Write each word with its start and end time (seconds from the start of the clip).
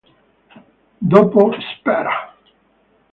Dopo 1.11 1.51
"Spera! 1.75 2.33